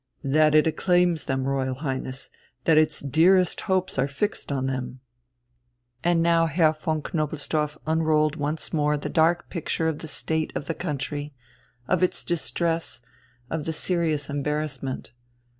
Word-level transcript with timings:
"That 0.23 0.55
it 0.55 0.65
acclaims 0.65 1.25
them, 1.25 1.43
Royal 1.47 1.75
Highness 1.75 2.31
that 2.63 2.75
its 2.75 3.01
dearest 3.01 3.61
hopes 3.61 3.99
are 3.99 4.07
fixed 4.07 4.51
on 4.51 4.65
them." 4.65 4.99
And 6.03 6.23
now 6.23 6.47
Herr 6.47 6.73
von 6.73 7.03
Knobelsdorff 7.03 7.77
unrolled 7.85 8.35
once 8.35 8.73
more 8.73 8.97
the 8.97 9.09
dark 9.09 9.51
picture 9.51 9.87
of 9.87 9.99
the 9.99 10.07
state 10.07 10.51
of 10.55 10.65
the 10.65 10.73
country, 10.73 11.35
of 11.87 12.01
its 12.01 12.25
distress, 12.25 13.01
of 13.51 13.65
the 13.65 13.73
serious 13.73 14.27
embarrassment. 14.27 15.11